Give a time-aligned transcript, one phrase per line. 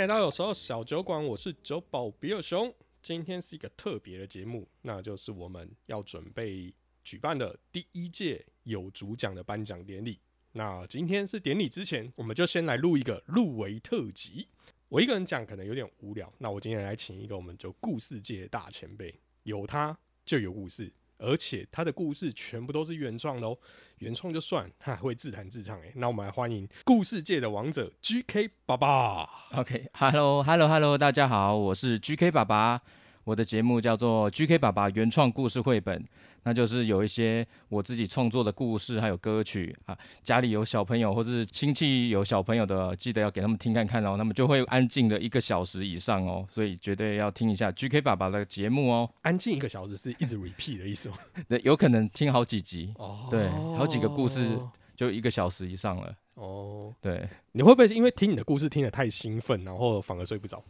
[0.00, 2.74] 来到有时候小酒馆，我是酒保比尔熊。
[3.02, 10.18] 今天是一个特别的节目，那就是我们要准备举办的第一届有主奖的颁奖典礼。
[10.52, 14.48] 那今天是典礼之前，我们就先来录一个入围特辑。
[14.88, 20.90] 我一个人讲可能有点无聊，那我今天来请一个我们就故事界的大前辈，有他就有故事。
[21.20, 23.56] 而且他的故事全部都是原创的哦，
[23.98, 25.92] 原创就算，他还会自弹自唱诶。
[25.96, 29.28] 那我们来欢迎故事界的王者 GK 爸爸。
[29.54, 32.80] OK，Hello，Hello，Hello，大家好，我是 GK 爸爸，
[33.24, 36.04] 我的节目叫做 GK 爸爸原创故事绘本。
[36.42, 39.94] 那就是有一些我自己创作的故事，还有歌曲啊。
[40.22, 44.16] 家里有小朋友或者是亲戚有小朋友的，记得要给他们听看看哦。
[44.16, 49.10] 他们就会安静的一个小时以上哦，所以绝对要听一下 GK 爸爸的节目哦。
[49.20, 51.18] 安静一个小时是一直 repeat 的意思吗？
[51.46, 53.28] 对，有可能听好几集哦。
[53.30, 54.58] 对，好几个故事
[54.96, 56.14] 就一个小时以上了。
[56.36, 60.64] 哦，对，你会不会因为听你的故事听得太兴奋，然后反而睡不着？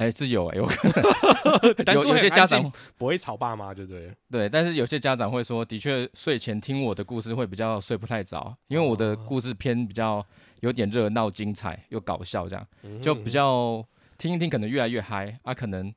[0.00, 0.88] 哎，是有哎，有可
[1.84, 4.10] 能 有有些家长不会吵爸妈，对不对？
[4.30, 10.24] 对，但是有些家长会说，的确睡前听我的故事会比较睡不太着，因为我的故事偏比较
[10.60, 12.66] 有点热闹、精彩又搞笑，这样
[13.02, 13.84] 就比较
[14.16, 15.92] 听一听，可能越来越嗨啊，可能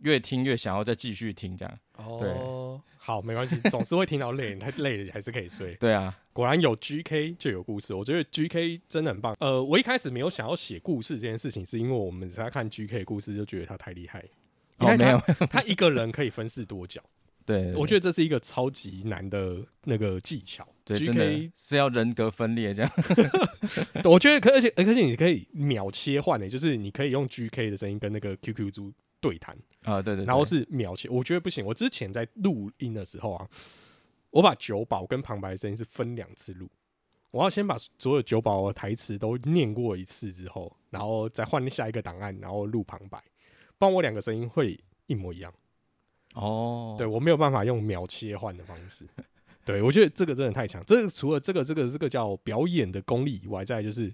[0.00, 1.78] 越听越想要再继续听这样。
[1.96, 5.74] 哦，好，没关系， 总是会听到累，太累了还是可以睡。
[5.74, 9.36] 对啊，果然有 GK 就有故事，我觉得 GK 真的很棒。
[9.40, 14.24] 呃，我一开始没有想要写故事这件事情，是因为我们在看 GK 的故事就觉得他太厉害。
[14.78, 15.18] 哦，没有，
[15.50, 17.00] 他一个人可以分饰多角。
[17.44, 20.66] 对，我觉得这是一个超级难的那个技巧。
[20.84, 22.90] 对，GK 是要人格分裂这样。
[24.04, 28.92] 我觉得可而且而且你可以秒切换的，就是你可以用 GK 的声音跟那个 QQ 猪。
[29.20, 31.64] 对谈啊，对对，然后是秒切，我觉得不行。
[31.64, 33.48] 我之前在录音的时候啊，
[34.30, 36.68] 我把九宝跟旁白声音是分两次录，
[37.30, 43.22] 我要先把所有九宝的台词都念过一次之后，然后再换下一个档案，然后录旁白，
[43.78, 45.52] 不然我两个声音会一模一样。
[46.34, 49.06] 哦，对我没有办法用秒切换的方式。
[49.64, 50.82] 对我觉得这个真的太强。
[50.86, 54.12] 这个除了这个这个这个叫表演的功力以外，再就是。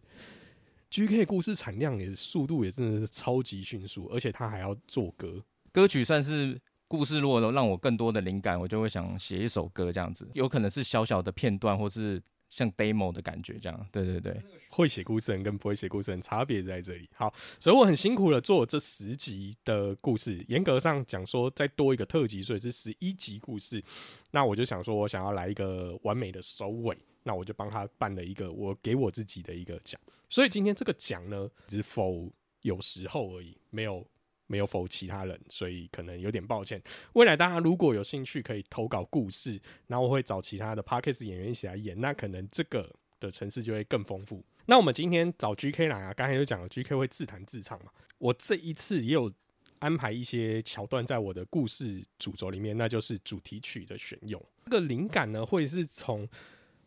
[0.97, 6.59] G K 故事产量也速度也真的是超级迅速，而且他还要做歌，歌曲算是
[6.89, 7.21] 故事。
[7.21, 12.19] 如果能让我更多的灵感，我就会想写一首歌这样子，有可能是小小的片段，或是
[12.49, 13.87] 像 demo 的感觉这样。
[13.93, 14.41] 对对对，
[14.71, 17.07] 会写故事人跟不会写故事人差别在这里。
[17.15, 17.31] 好，
[17.61, 23.85] 所以我很辛苦的做这十集的故事，严格上讲说再多一个特辑，所以是十一集故事。
[24.31, 26.97] 那我就想说，我想要来一个完美的收尾。
[27.23, 32.33] 那我就帮他办了一个我给我自己的一个奖，所以今天这个奖呢，只否
[32.63, 34.05] 有时候而已，没有
[34.49, 36.83] 没有否其他人，所以可能有点抱歉。
[37.13, 44.45] 未来大家如果有兴趣，可以投稿故事，然后我会找其他的 Parkes 演员一起来演，那可能这个的层次就会更丰富。
[44.67, 49.33] 那我们今天找 GK 来啊，刚才就讲了，GK 会自弹自唱嘛，我这一次也有
[49.79, 56.29] 安排一些桥段在我的故事主轴里面，那就是主题曲的选用，这个灵感呢会是从。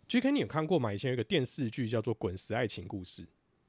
[0.10, 0.32] G.K.
[0.32, 0.92] 你有看过吗？
[0.92, 3.22] 以前有个电视剧叫做《滚石爱情故事》。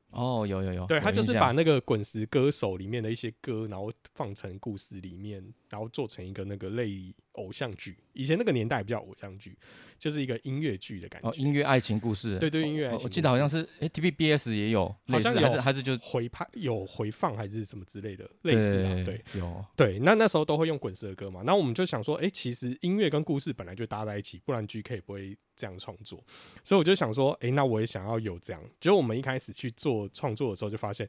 [0.09, 7.97] 哦，有有有，对他就是把那个滚石歌手里面的一些歌，然后放成故事里面，然后做成一个那个类偶像剧。
[8.13, 9.57] 以前那个年代比较偶像剧。
[10.01, 13.05] 就是一个音乐剧的感觉，哦，音乐爱情故事，对对，音乐爱情。
[13.05, 26.25] 我记得好像是，哎，TVBS 也有，好像还是还是就回拍有回放还是什么之类的，类似啊，对，有，对，那那时候都会用滚石的歌嘛，那我们就想说，哎，其实音乐跟故事本来就搭在一起，不然 GK 不会这样创作，
[26.65, 28.63] 所以我就想说，哎，那我也想要有这样。
[28.81, 31.07] 结果我们一开始去做创作的时候，就发现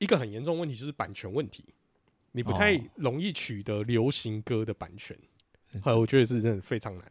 [0.00, 1.64] 一个很严重问题，就是版权问题，
[2.32, 5.16] 你不太容易取得流行歌的版权，
[5.84, 7.04] 呃， 我觉得是真的非常难。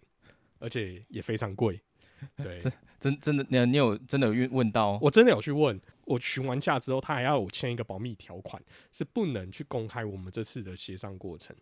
[0.62, 1.80] 而且也非常贵，
[2.36, 2.70] 对，真
[3.00, 5.00] 真真的，你你有真的有问问到？
[5.02, 8.62] 我真的有去问，我询完价之后，他还要我签一个保密条款，
[8.92, 11.56] 是不能去公开我们这次的协商过程。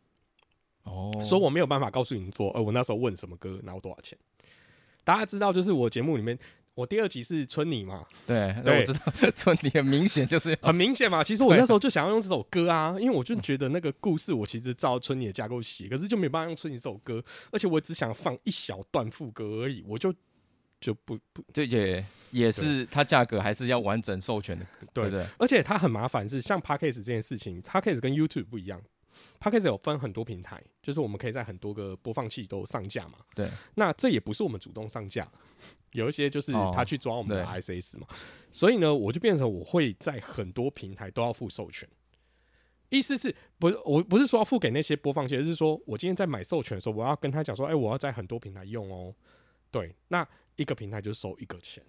[0.81, 4.17] 哦，所以我没有办法告诉你说，呃，我那时候问什么歌，然后多少钱。
[5.03, 6.35] 大家知道，就是我节目里面，
[6.77, 11.23] 我第二集是春妮嘛，对，我知道，春泥很明显就是很明显嘛。
[11.23, 20.13] 其实我那时候就想要用这首歌啊，因为我就觉得那个故事我其实照春妮的架构写，可是就没办法用春妮这首歌，而且我只想放一小段副歌而已，我就
[20.79, 24.63] 就不不对也也是它价格还是要完整授权的，
[24.93, 25.25] 对对不对？
[25.39, 28.79] 而且它很麻烦，是像 Podcast 这件事情，Podcast 跟 YouTube 不一样。
[29.39, 33.17] Podcast 有分很多平台，就是我们可以在很多个播放器都上架嘛。
[33.33, 35.27] 对，那这也不是我们主动上架，
[35.91, 38.07] 有一些就是哦他去抓我们的对 RSS 嘛。
[38.51, 41.87] 所以呢，我就变成我会在很多平台都要付授权。
[42.89, 49.13] 意思是不是我不是说要付给那些播放器，而是说我今天在买授权的时候，我要跟他讲说，哎、我要在很多平台用哦。
[49.69, 50.25] 对，那
[50.55, 51.83] 一个平台就收一个钱。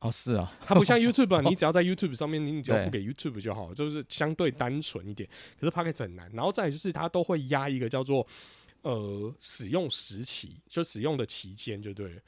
[0.00, 5.28] 哦，是啊，它不像 YouTube，、啊、你只要在 YouTube 上面，你只要付给 YouTube 就好，就是相对单纯一点。
[5.58, 8.26] 可是 Podcast 很难，然后再来就是它都会压一个叫做
[8.82, 12.20] 呃使用时期，就使用的期间就对了。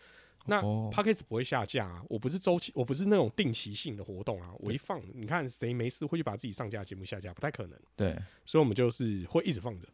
[0.47, 4.51] 那哦 Podcast 不会下架啊，我不是周期，我不是那种定期性的活动啊。
[4.59, 7.33] 我一放，你看谁没事会去把自己上架节目下架？
[7.33, 9.87] 不太可能，对，所以我们就是会一直放着。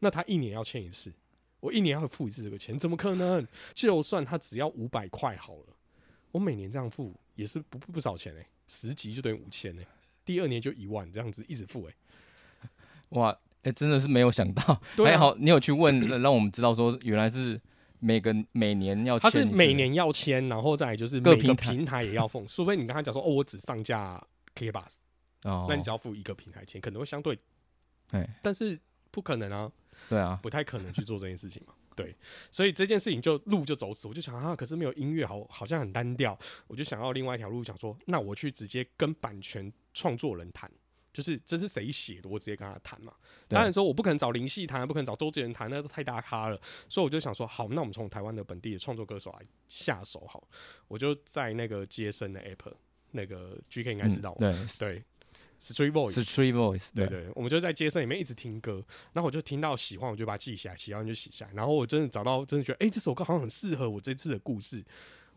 [0.00, 1.12] 那他一年要签一次，
[1.60, 3.46] 我一年要付一次这个钱，怎么可能？
[3.74, 5.76] 就算他只要五百块好了，
[6.30, 9.84] 我每年这样付也是不不少钱哎、十集就等于五千哎，
[10.24, 11.94] 第二年就一万，这样子一直付哎、
[13.10, 17.60] 哇，哎，真的是没有想到，对啊还好你有去问，让我们知道说原来是
[18.00, 21.70] 每个每年要他签一次是每年要签，然后再就是每个平台。
[21.70, 24.22] 平台也要付， 除非你跟他讲说哦，我只上架
[24.54, 24.94] K Bus，
[25.44, 27.38] 哦，那你只要付一个平台钱，可能会相对，
[28.10, 28.78] 哎，但是
[29.10, 29.70] 不可能啊，
[30.08, 31.74] 对啊，不太可能去做这件事情嘛。
[31.96, 32.14] 对，
[32.52, 40.70] 所以这件事情就路就走死，我就想啊，可是没有音乐好，好像很单调，我就想要另外一条路，想说，那我去直接跟版权创作人谈，
[41.18, 43.12] 就是这是谁写的，我直接跟他谈嘛。
[43.48, 46.56] 当然说，我不可能找林夕谈，不可能找周杰伦谈，那都太大咖了。
[46.88, 50.48] 所以我就想说，好，那我们从台湾的本地的创作歌手来下手，好，
[50.86, 52.72] 我就在那个接生的 app，
[53.10, 55.02] 那个 GK 应该知道嘛，嗯对
[55.60, 58.80] ，Street Voice，Street Voice，对对，我们就在街声里面一直听歌，
[59.12, 61.52] 然后我就听到喜欢，我就把它记下来，喜欢就写下来。
[61.52, 64.84] 然后我真的找到，真的觉得，哎、这首歌好像很适合我这次的故事，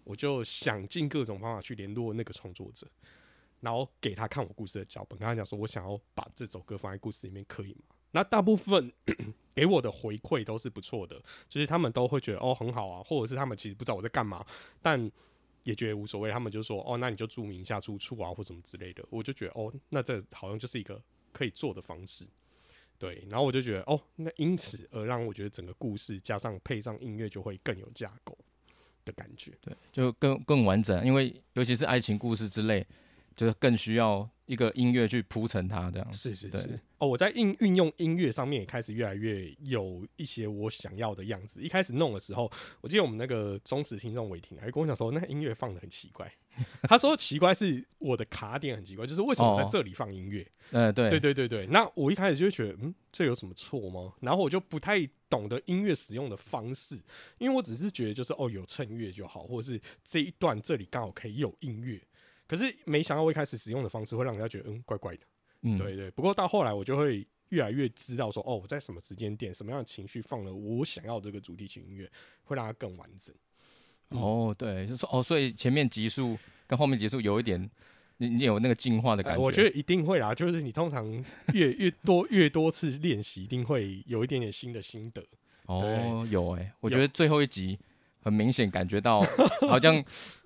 [0.03, 2.85] 我就想尽各种方法去联络那个创作者，
[3.61, 7.95] 然后给他看我故事的脚本，跟他讲说我想要把这首歌放在故事里面，可以吗？
[8.11, 8.91] 那大部分
[9.55, 14.45] 给我的回馈都是不错的，就是他们都会觉得哦很好啊，或者是他们其实不知道我在干嘛，
[14.81, 15.09] 但
[15.63, 19.05] 也觉得无所谓，他们就说哦，那你就注明一下出处啊，或什么之类的。
[19.09, 22.25] 我就觉得哦，那这好像就是一个可以做的方式。
[22.97, 28.37] 对，然后我就觉得哦，那因此而让我觉得整个故事加上配上音乐就会更有架构
[29.05, 29.53] 的感觉。
[29.61, 32.85] 对，就更更完整，因为尤其是爱情故事之类，
[33.35, 36.13] 就是更需要一个音乐去铺陈它这样。
[36.13, 36.79] 是是是。
[36.97, 41.59] 哦，我在运运用音乐上面也开始越来越有一些我想要的样子。
[41.61, 42.51] 一开始弄的时候，
[42.81, 46.31] 我记得我们那个忠实听众伟霆还跟我讲说，那个音乐放的很奇怪。
[46.83, 50.45] 他说奇怪是我的卡点很奇怪，就是为什么在哦这里放音乐？
[50.71, 54.13] 呃，对对对对对，那我一开始就会觉得，嗯，这有什么错吗？
[54.19, 54.99] 然后我就不太
[55.29, 57.01] 懂得音乐使用的方式，
[57.37, 61.99] 因为我只是觉得就是哦，有衬乐就好，或者是这一段这里刚好可以有音乐。
[62.51, 65.21] 可是没想到我一开始使用的方式会让人家觉得嗯怪怪的，
[65.61, 66.11] 嗯，对对。
[66.11, 72.11] 不过到后来我就会越来越知道说，哦，我在什么时间点、什么样的情绪放了我想要这个主题曲音乐，
[72.43, 73.33] 会让它更完整。
[74.09, 76.37] 哦，对，就说哦，所以前面集数
[76.67, 77.71] 跟后面集数有一点，
[78.17, 79.39] 你你有那个进化的感觉。
[79.39, 81.09] 呃我觉得一定会啦，就是你通常
[81.53, 85.25] 越 越多越多次练习，一定会有一点点新的心得。
[85.67, 87.79] 哦，有哎、我觉得最后一集
[88.21, 89.21] 很明显感觉到
[89.61, 90.03] 好像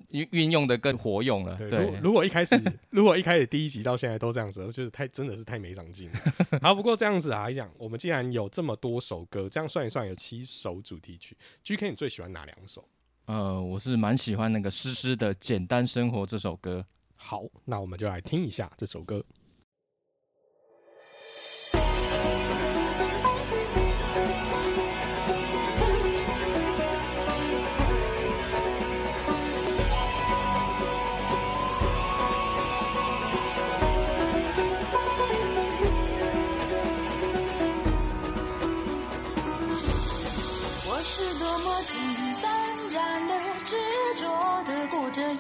[0.10, 1.58] 运运用的更活用了。
[1.58, 2.60] 对，对如，如果一开始
[2.90, 6.20] 如果一开始第一集到现在都这样子，我觉得太真的是太没长进了。
[6.62, 12.88] 好，不过这样子来讲，我们既然有这么多首歌，这样算一算有七首主题曲，GK 你最喜欢哪两首？
[13.26, 16.86] 呃，我是蛮喜欢那个诗诗的《简单生活》这首歌。
[17.16, 19.24] 好，那我们就来听一下这首歌。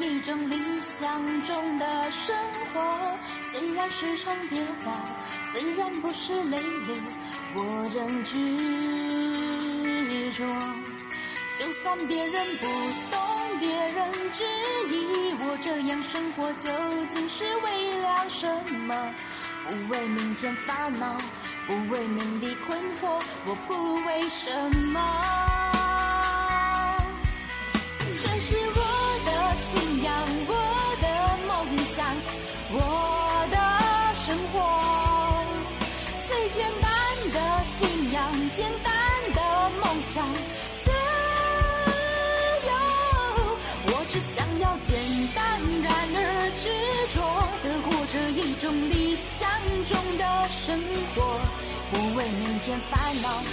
[0.05, 2.35] 一种理想中的生
[2.71, 3.17] 活。
[3.41, 4.91] 虽然时常跌倒，
[5.51, 6.95] 虽然不是泪流，
[7.55, 8.35] 我仍执
[10.31, 10.45] 着。
[11.57, 12.67] 就算别人不
[13.09, 14.43] 懂，别人质
[14.89, 16.69] 疑我这样生活究
[17.09, 18.47] 竟是为了什
[18.85, 19.13] 么？
[19.65, 21.17] 不为明天烦恼，
[21.65, 24.51] 不为名利困惑，我不为什
[24.91, 25.01] 么。
[28.19, 28.84] 这是我
[40.15, 40.23] 想，
[40.85, 40.91] 自
[42.65, 42.71] 由。
[43.87, 44.95] 我只想要简
[45.35, 45.43] 单，
[45.83, 46.19] 然而
[46.55, 46.63] 执
[47.13, 47.19] 着
[47.61, 49.43] 的过着一种理想
[49.83, 50.79] 中的生
[51.13, 51.37] 活，
[51.91, 53.43] 不为明天烦恼，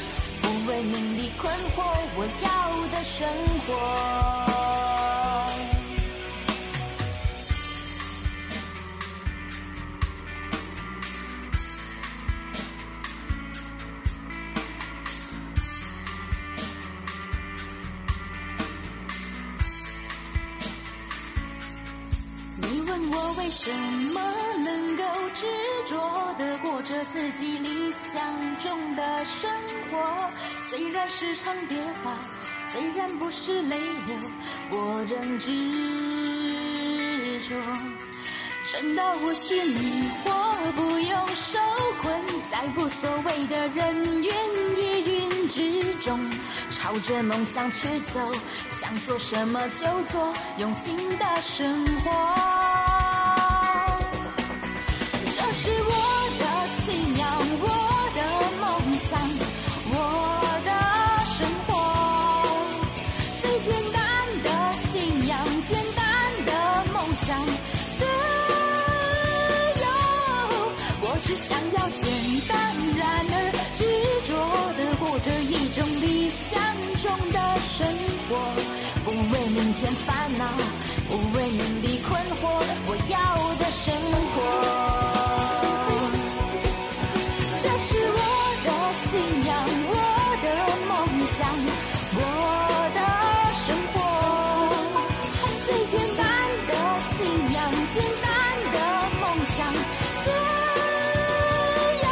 [0.40, 1.82] 不为名利困惑，
[2.14, 2.46] 我要
[2.92, 3.26] 的生
[3.66, 4.91] 活。
[23.14, 23.70] 我为什
[24.14, 24.22] 么
[24.64, 25.04] 能够
[25.34, 25.46] 执
[25.86, 29.50] 着的过着自己理想中的生
[29.90, 30.30] 活？
[30.68, 32.10] 虽然时常跌倒，
[32.70, 34.16] 虽然不是泪流，
[34.70, 35.50] 我仍执
[37.46, 37.54] 着。
[38.64, 40.32] 真的我是迷惑，
[40.74, 41.58] 不用受
[42.00, 44.32] 困在无所谓的人云
[44.78, 46.18] 亦云之中，
[46.70, 48.34] 朝着梦想去走，
[48.70, 52.51] 想做什么就做，用心的生活。
[55.54, 55.92] 是我
[56.40, 57.28] 的信仰，
[57.60, 57.66] 我
[58.16, 58.20] 的
[58.58, 58.64] 梦
[58.96, 59.20] 想，
[59.92, 59.94] 我
[60.64, 60.70] 的
[61.26, 61.70] 生活。
[63.38, 64.00] 最简单
[64.42, 65.36] 的信仰，
[65.68, 66.02] 简单
[66.46, 66.50] 的
[66.94, 67.36] 梦想，
[67.98, 68.02] 自
[69.76, 69.84] 由。
[71.02, 72.08] 我只想要简
[72.48, 72.56] 单，
[72.96, 73.34] 然而
[73.74, 73.84] 执
[74.24, 74.32] 着
[74.78, 76.58] 的过着一种理想
[76.96, 77.86] 中的生
[78.26, 78.40] 活，
[79.04, 80.48] 不为明天烦恼，
[81.10, 82.48] 不为名利困惑，
[82.86, 83.20] 我要
[83.58, 83.92] 的生
[84.34, 85.11] 活。
[87.84, 88.22] 是我
[88.62, 89.50] 的信仰，
[89.90, 89.92] 我
[90.38, 90.46] 的
[90.86, 90.90] 梦
[91.26, 91.42] 想，
[92.14, 92.18] 我
[92.94, 93.00] 的
[93.58, 93.94] 生活。
[95.66, 96.22] 最简单
[96.68, 96.70] 的
[97.00, 97.58] 信仰，
[97.92, 98.24] 简单
[98.70, 98.78] 的
[99.20, 99.66] 梦想，
[100.22, 100.30] 自
[102.04, 102.06] 由。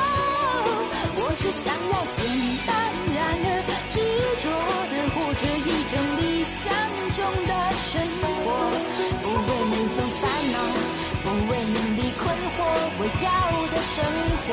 [1.15, 1.71] 我只想。
[1.91, 2.19] 要简
[2.67, 2.69] 单，
[3.15, 3.47] 然而
[3.91, 3.95] 执
[4.43, 4.45] 着
[4.91, 6.21] 地过着一种理
[6.65, 6.75] 想。
[7.11, 7.89] 中的生
[8.21, 8.47] 活，
[9.23, 10.59] 不为明天烦恼，
[11.23, 12.23] 不为名利困
[12.55, 12.59] 惑，
[12.99, 13.27] 我要
[13.71, 13.95] 的生
[14.47, 14.49] 活。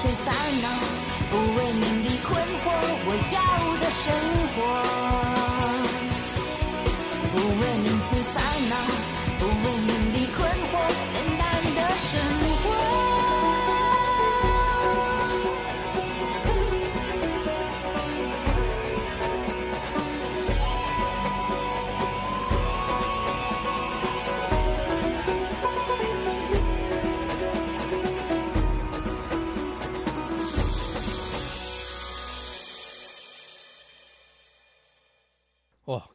[0.00, 0.66] 不为明天烦恼，
[1.30, 2.28] 不为名利困
[2.64, 2.64] 惑，
[3.04, 3.36] 我要
[3.80, 4.02] 的生
[4.54, 4.56] 活。
[7.30, 8.40] 不为名利烦
[8.70, 8.74] 恼，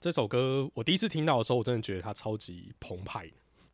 [0.06, 3.28] 这首歌我第一次听到的时候，我真的觉得它超级澎湃。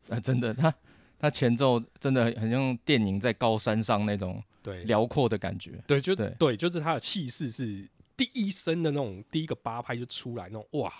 [0.07, 0.73] 啊，真的，他
[1.19, 5.83] 他前奏真的很像电影在高山上那种对，辽阔的感觉。
[5.85, 7.85] 对，就对对，就是它的气势是
[8.15, 10.93] 第一声的那种，第一个八拍就出来那种，哇，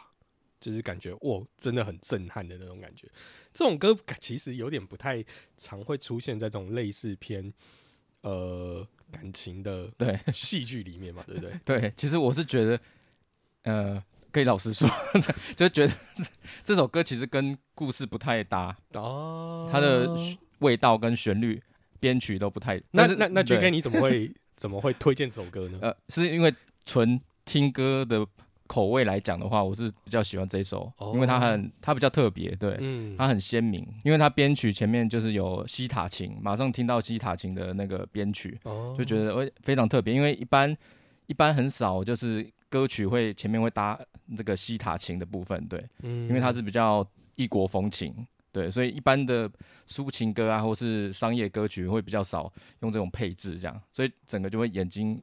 [0.59, 3.07] 就是感觉哇，真的很震撼的那种感觉。
[3.53, 5.23] 这种歌感其实有点不太
[5.55, 7.53] 常会出现在这种类似偏
[8.19, 11.57] 呃感情的对戏剧里面嘛，对不对？
[11.63, 12.79] 对，其实我是觉得，
[13.63, 14.89] 呃，可以老实说，
[15.55, 16.23] 就觉得这
[16.63, 20.09] 这首歌其实跟故事不太搭，哦，它的
[20.59, 21.61] 味道跟旋律、
[22.00, 22.81] 编曲都不太。
[22.91, 25.79] 那那那 J 对 K 你怎么会怎么会推荐这首歌呢？
[25.83, 26.53] 呃，是因为
[26.85, 28.25] 纯听歌的
[28.67, 38.95] 口味来讲的话，我是比较喜欢这一首，因为它很它比较特别，对，嗯，它很鲜明，因为它编曲前面就是有西塔琴，马上听到西塔琴的那个编曲，哦。
[38.97, 40.75] 就觉得会非常特别，因为一般
[41.27, 43.99] 一般很少就是歌曲会前面会搭
[44.37, 49.51] 这个西塔琴的部分，对，嗯因为它是比较异国风情，对，所以一般的
[49.85, 55.21] 抒情歌啊，或是商业歌曲会比较少用这种配置，这样，所以整个就会眼睛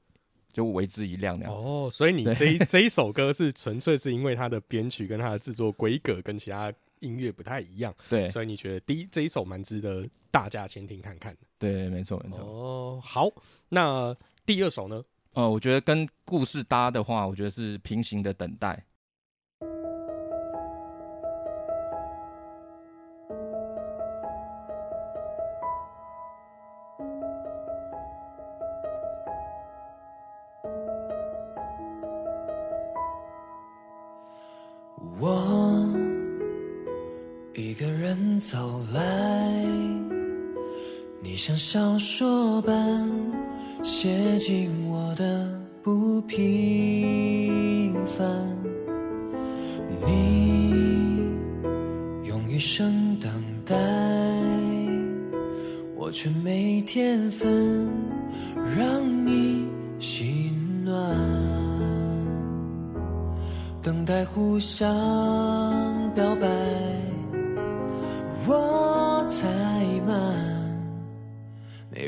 [0.53, 1.55] 就为之一亮那样。
[1.55, 11.41] 哦，所以你对这一 这一首歌是纯粹是因为它的编曲跟它的制作规格跟其他音乐不太一样，对所以你觉得第一这一首蛮值得大家先听看看的。
[11.59, 12.45] 对，没错没错。
[12.45, 13.27] 哦，好，
[13.71, 14.15] 那
[14.45, 15.03] 第二首呢？
[15.39, 18.88] 呃，我觉得跟故事搭的话，我觉得是平行的等待。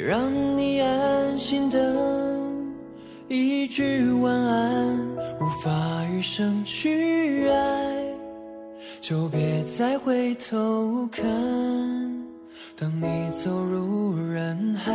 [0.06, 1.78] 让你安心的
[3.28, 4.98] 一句晚安，
[5.38, 5.70] 无法
[6.10, 8.04] 余生去爱，
[9.00, 11.24] 就别再回头看。
[12.76, 14.92] 当你走入人海，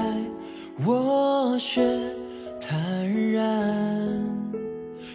[0.86, 1.82] 我却
[2.60, 3.46] 坦然。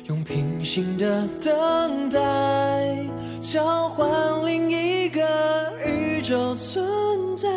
[0.09, 2.19] 用平行的等待
[3.41, 4.09] 交换
[4.47, 5.21] 另一个
[5.85, 7.49] 宇宙存在，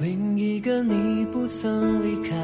[0.00, 1.05] 另一个你
[1.48, 2.34] 曾离开，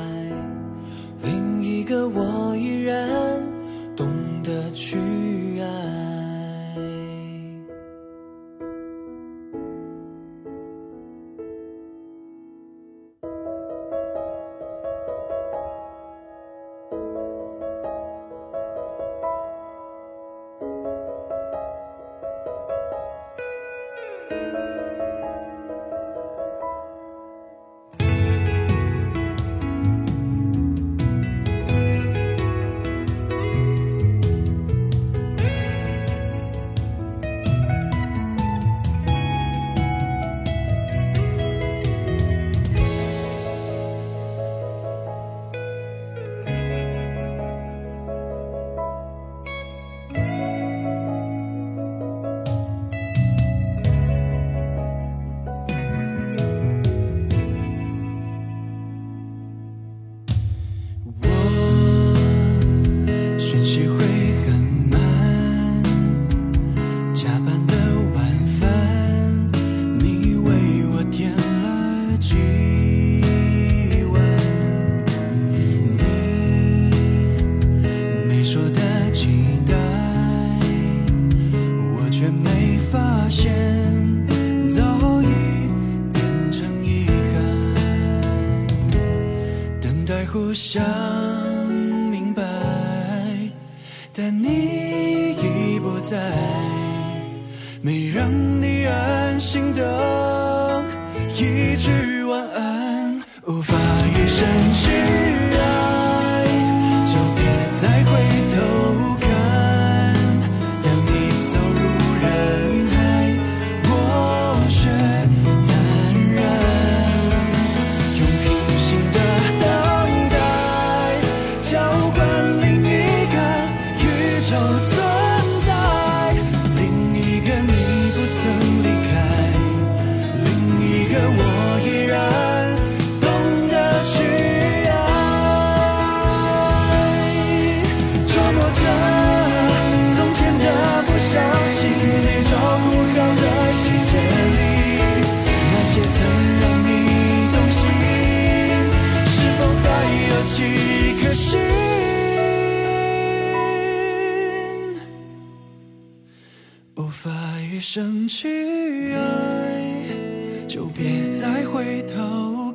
[1.24, 3.51] 另一个我依然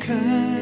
[0.08, 0.57] 看。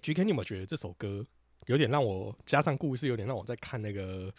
[0.00, 1.24] GK，你有没有觉得这首歌
[1.66, 4.32] 有点让我加上故事，有点让我在看那个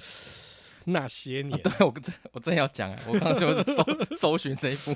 [0.85, 1.53] 那些年？
[1.53, 3.83] 啊对我真我真要讲哎，我刚刚就是搜
[4.15, 4.95] 搜寻这一部，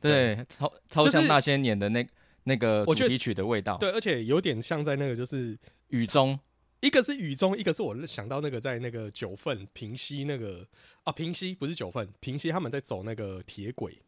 [0.00, 2.06] 对，超超像那些年的那
[2.44, 6.38] 那个主题曲的味道。，对，而且有点像在那个就是雨中
[6.80, 10.66] 一个是雨中，一个是我想到那个在那个九份平西那个
[11.02, 13.98] 啊平西不是九份平西他们在走那个铁轨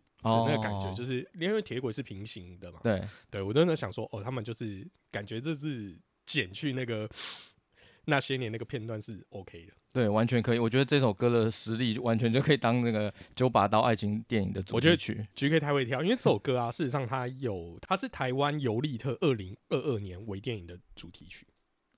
[0.48, 7.08] 那个感觉，就是是因为铁轨是平行的嘛，对，对我真的想说哦，他们就是感觉这是剪去那个
[8.06, 9.72] 那些年那个片段是 OK 的。
[9.92, 10.58] 对，完全可以。
[10.58, 15.26] 我觉得这首歌的实力完全就可以当那个九把刀爱情电影的主我觉得题曲。
[15.34, 21.46] GK 太会挑，因为这首歌啊，事实上它有它是台湾尤利特二零二二年微电影的主题曲，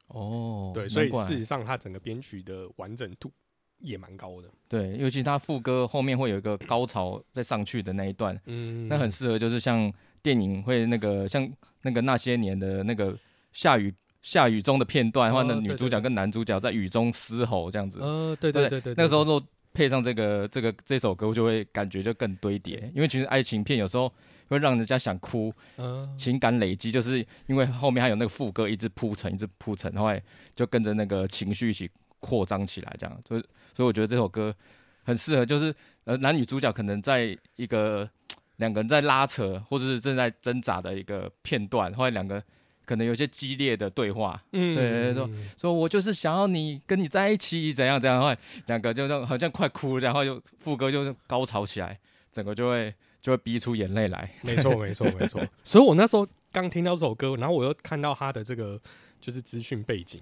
[0.06, 3.32] 哦，对，所以事实上它整个编曲的完整度
[3.80, 4.48] 也蛮高的。
[4.68, 11.50] 对，尤其他副歌后面会有一个高潮再上去的那一段，嗯，那很适合，就是像电影会那个像
[11.82, 13.16] 那个那些年的那个
[13.52, 18.00] 下雨下雨中的片段，或者女主角跟男主角在雨中嘶吼这样子。
[18.00, 24.12] 呃，对对对对，那个时候都配上这个这个这首歌，就会感觉就更堆叠，因为其实爱情片有时候
[24.48, 30.22] 会让人家想哭，呃，情感累积，就是因为后面还有那个副歌一直铺陈，一直铺陈，后来
[30.54, 31.88] 就跟着那个情绪一起
[32.20, 33.40] 扩张起来，这样，所以
[33.74, 34.54] 所以我觉得这首歌
[35.04, 38.08] 很适合，就是呃男女主角可能在一个
[38.56, 42.42] 两个人在拉扯或者是正在挣扎的一个片段，或者两个
[42.84, 51.98] 可能有些激烈的对话，嗯对说嗯说我就是想要你跟你在一起，怎样怎样，后来两个就这样好像快哭了，然后就副歌就是高潮起来，
[52.32, 54.30] 整个就会就会逼出眼泪来。
[54.42, 55.46] 没错没错没错。
[55.62, 58.80] 所以我那时候刚听到这首歌，然后我又看到他的这个
[59.20, 60.20] 就是资讯背景，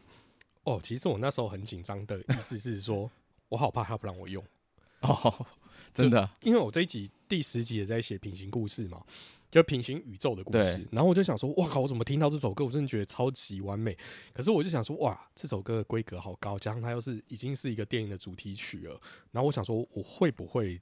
[0.67, 3.09] 哦，其实我那时候很紧张的意思是说，
[3.49, 4.45] 我好怕他不让我用。
[5.01, 5.47] 哦，
[5.95, 9.05] 真的，因为我这一集第十集也在写平行故事嘛，
[9.51, 10.85] 就平行宇宙的故事。
[10.91, 13.97] 然后我就想说，哇靠，我怎么听到这首歌，我真的觉得超级完美。
[14.35, 19.01] 可是我就想说，哇，这首歌的规格好高，加上它又是已经是一个电影的主题曲了。
[19.31, 20.81] 然后我想说，我会不会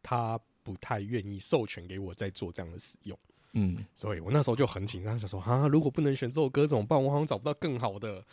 [0.00, 3.18] 他不太愿意授权给我再做这样的使用？
[3.54, 7.02] 嗯，所以我那时候就很紧张，想说啊，如果不能选这首歌怎么办？
[7.02, 8.24] 我好像找不到更好的。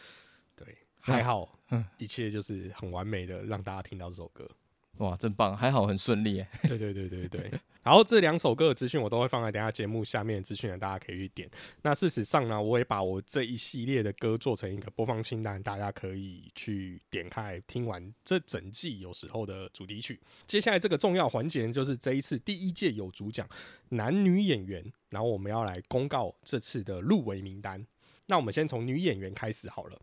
[0.55, 4.49] 对，还好，嗯一切就是很完美的让大家听到这首歌。
[4.97, 6.47] 哇，真棒，还好很顺利耶。
[6.63, 7.51] 对对对对对。
[7.81, 11.49] 然后这两首歌的资讯我都会放在等下节目下面的资讯栏，大家可以去点。
[11.81, 20.19] 那事实上呢，我也把我这一系列的歌做成一个播放清单，大家可以去点开听完这整季有时候的主题曲。
[20.45, 23.49] 接下来这个重要环节就是这一次第一届有主奖
[23.89, 27.83] 男女演员，然后我们要来公告这次的入围名单。
[28.27, 29.99] 那我们先从女演员开始好了。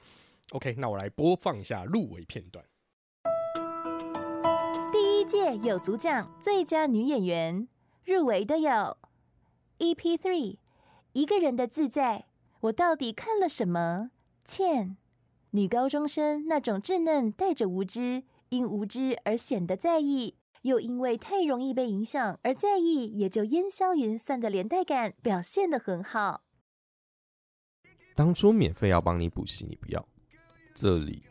[0.52, 2.64] OK，那我来播放一下入围片段。
[4.90, 7.68] 第一届有足奖最佳女演员
[8.04, 8.96] 入围的有
[9.78, 10.56] EP Three，
[11.12, 12.24] 一个人的自在，
[12.60, 14.10] 我到底看了什么？
[14.42, 14.96] 倩，
[15.50, 26.44] 女高中生那种稚嫩带着无知，因无知而显得在意，又因为太容易被影响而在意，也就烟消云散的连带感表现得很好。
[28.16, 30.08] 当初免费要帮你补习，你不要，
[30.80, 31.24] 这里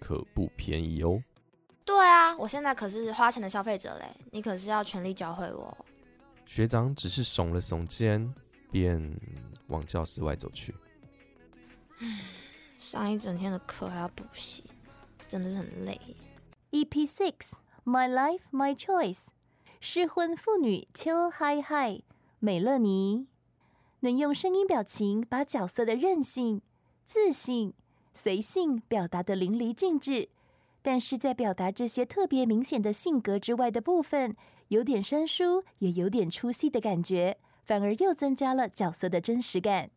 [0.00, 1.22] 可不便宜哦。
[1.84, 5.86] 对啊，我现在可是花钱的消费者嘞，你可是要全力教会我。
[6.44, 8.34] 学长只是耸了耸肩，
[8.72, 9.16] 便
[9.68, 10.74] 往教室外走去。
[12.76, 14.64] 上一整天的课还要补习，
[15.28, 16.00] 真的是很累。
[16.72, 17.52] EP Six
[17.84, 19.26] My Life My Choice，
[19.80, 22.02] 失婚妇女秋嗨嗨，
[22.40, 23.28] 美乐妮
[24.00, 26.62] 能用声音表情把角色的任性、
[27.04, 27.74] 自信、
[28.18, 30.28] 随性表达的淋漓尽致，
[30.82, 34.34] 但是在表达这些特别明显的性格之外的部分，
[34.68, 39.90] 有点生疏，也有点出戏的感觉，反而又增加了角色的真实感。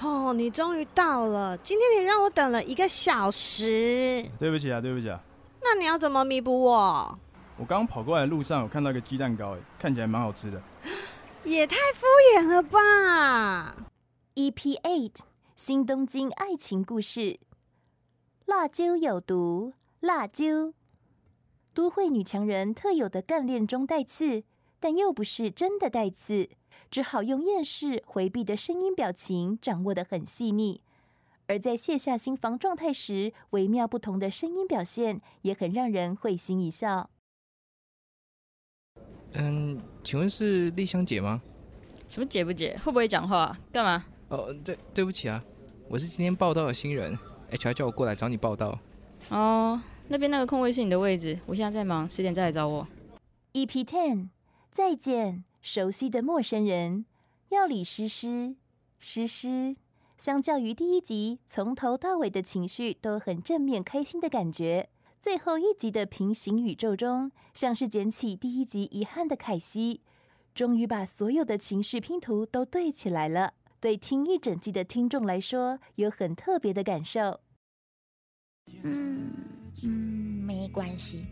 [0.00, 1.56] 哦，你终于到了！
[1.58, 5.22] 今天你让我等了一个小时，对不起啊，对不起啊，
[5.62, 7.18] 那你要怎么弥补我？
[7.56, 10.60] 我刚刚跑过来的路上我看到一个鸡蛋糕，哎，看起来蛮好吃的。
[11.44, 13.76] 也太敷衍了吧
[14.34, 15.20] ！EP Eight
[15.56, 17.40] 新东京爱情故事，
[18.44, 20.74] 辣椒有毒，辣椒。
[21.72, 24.44] 都会女强人特有的干练中带刺，
[24.78, 26.50] 但又不是真的带刺，
[26.90, 30.82] 只好用厌世回避的声音表情掌握得很细腻。
[31.46, 37.08] 而在卸下心防状态时，微妙不同的声音表现也很让人会心一笑。
[39.32, 41.40] 嗯，请问是丽香姐吗？
[42.08, 42.76] 什么姐不姐？
[42.84, 43.58] 会不会讲话？
[43.72, 44.04] 干嘛？
[44.28, 45.42] 哦，对，对不起啊，
[45.88, 47.16] 我是今天报道的新人
[47.52, 48.76] ，HR 叫我过来找你报道。
[49.28, 52.88] 哦，那边那个空位是你的位置，我现在在忙，十点再来找我。
[53.52, 54.30] EP Ten，
[54.72, 57.06] 再见，熟悉的陌生人，
[57.50, 58.56] 药理诗诗，
[58.98, 59.76] 诗诗。
[60.18, 64.88] 相较于第一集，从头到尾的情绪都很正面、开心的感觉。
[65.20, 70.00] 最后一集的平行宇宙中，像是捡起第一集遗憾的凯西，
[70.52, 73.54] 终于把所有的情绪拼图都对起来了。
[73.80, 77.40] 对听一整季的听众来说，有很特别的感受。
[78.82, 79.32] 嗯
[79.82, 81.26] 嗯，没关系。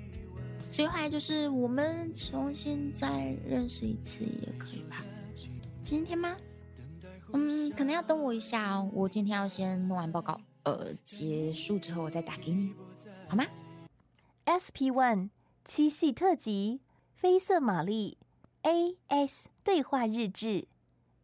[0.70, 5.04] 最坏就是我们重新再认识一次也可以吧？
[5.82, 6.36] 今天吗？
[7.32, 8.90] 嗯，可能要等我一下哦。
[8.92, 12.72] 我今天要先弄完报告，呃，结束之后我再打给你，
[13.28, 13.44] 好吗
[14.46, 15.30] ？SP One
[15.64, 16.80] 七系特辑
[17.24, 18.18] 《绯色玛丽》
[19.08, 20.66] AS 对话日志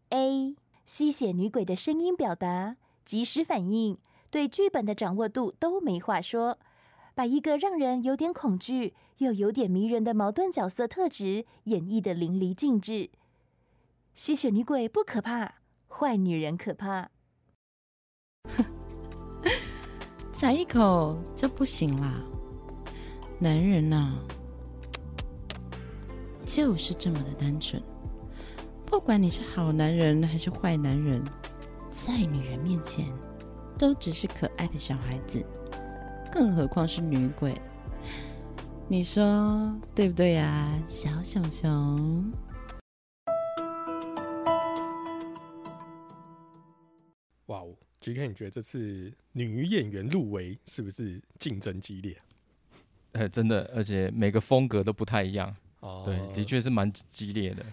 [0.08, 0.56] A
[0.92, 3.96] 吸血女鬼的声音表达，及时反应，
[4.28, 6.58] 对剧本的掌握度都没话说，
[7.14, 13.10] 把一个让人有点恐惧又有点迷人的矛盾角色特质演绎的淋漓尽致。
[14.14, 17.10] 吸血女鬼不可怕，坏女人可怕。
[20.34, 22.20] 踩一口就不行啦，
[23.38, 24.18] 男人呐，
[26.44, 27.80] 就是这么的单纯。
[28.90, 31.22] 不管你是好男人还是坏男人，
[31.92, 33.06] 在女人面前
[33.78, 35.40] 都只是可爱的小孩子，
[36.32, 37.54] 更何况是女鬼？
[38.88, 42.32] 你说对不对呀，小熊熊？
[47.46, 52.20] 哇哦，G.K，你觉得这次女演员入围是不是竞争激烈？
[53.12, 55.54] 呃，真的，而且每个风格都不太一样。
[55.78, 57.64] 哦，对，的确是蛮激烈的。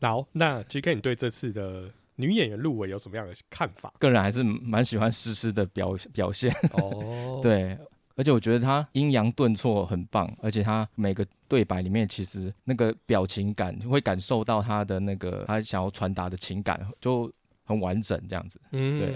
[0.00, 3.92] 好，那 G.K，你对这次的女演员入围有什么样的看法？
[3.98, 6.50] 个人还是蛮喜欢诗诗的表表现。
[6.72, 7.76] 哦， 对，
[8.16, 17.30] 而且我觉得她阴阳顿挫很棒，而且她每个对白里面其实那个表情感会感受到她的那个她想要传达的情感就
[17.64, 18.58] 很完整这样子。
[18.72, 19.14] 嗯，对。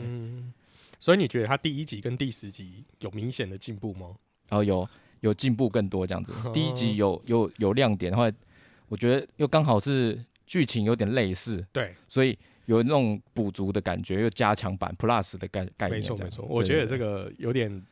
[1.01, 4.15] 所以你觉得她第一集跟第十集有明显的进步吗？
[4.51, 4.87] 哦，有
[5.21, 6.33] 有进步更多这样子。
[6.53, 8.31] 第一集有有有亮点，然后
[8.89, 10.23] 我觉得又刚好是。
[10.47, 16.01] 剧情有点类似，对，所以有那种补足的感觉，又加强版 Plus 的概概念。
[16.01, 17.83] 没错没错，我觉得这个有点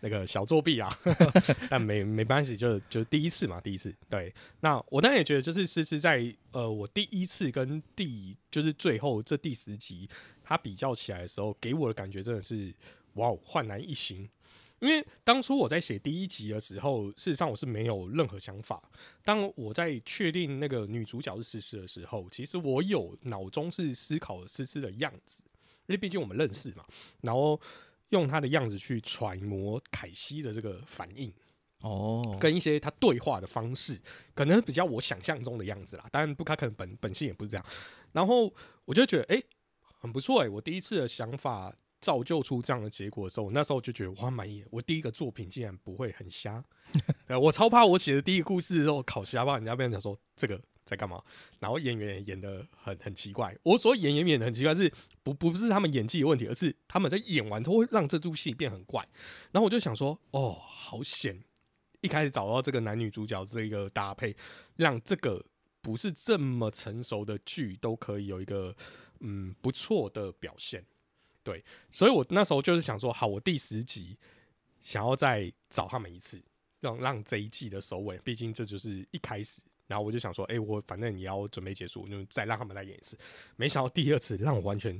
[0.00, 0.90] 那个小作弊啊，
[1.70, 3.94] 但没没关系，就就第一次嘛，第一次。
[4.08, 10.08] 对，那我当然也觉得，就是思思在呃，我第一次跟第就是最后这第十集，
[10.42, 12.74] 他比较起来的时候，给我的感觉真的是
[13.14, 14.28] 哇，焕然一新。
[14.82, 18.82] 因为当初我在写第一集的时候，事实上我是没有任何想法。
[19.22, 25.44] 当我在确定那个女主角是思思的时候，其实我有脑中是思考思思的样子，
[25.86, 26.84] 因为毕竟我们认识嘛。
[27.20, 27.60] 然后
[28.08, 31.32] 用她的样子去揣摩凯西的这个反应，
[31.82, 33.96] 哦，跟一些他对话的方式，
[34.34, 36.08] 可能比较我想象中的样子啦。
[36.10, 37.64] 当然不，他可能本本性也不是这样。
[38.10, 38.52] 然后
[38.84, 39.40] 我就觉得，哎，
[40.00, 41.72] 很不错哎，我第一次的想法。
[42.02, 44.62] 造就出这样的结果的时候，我那时候就觉得我很满意。
[44.70, 46.62] 我第一个作品竟然不会很瞎，
[47.40, 51.22] 我超怕我写的第一个故事的时候考瞎，怕人家被人讲说这个在干嘛。
[51.60, 59.06] 然后演员演的很很奇怪，我所演员演的很奇怪，是不不是他们演技有问题，而是他们在演完都会让这出戏变很怪。
[59.52, 61.40] 然后我就想说，哦，好险！
[62.00, 64.36] 一开始找到这个男女主角这个搭配，
[64.74, 65.46] 让这个
[65.80, 68.74] 不是这么成熟的剧都可以有一个
[69.20, 70.84] 嗯不错的表现。
[71.44, 74.16] 对，所以我那时候就是想说，好，我第十集
[74.80, 76.40] 想要再找他们一次，
[76.80, 79.60] 让让这一季的首尾，毕竟这就是一开始。
[79.88, 83.18] 然后我就想说，哎，我反正也要准备结束，就再让他们来演一次。
[83.56, 84.96] 没想到第二次让我完全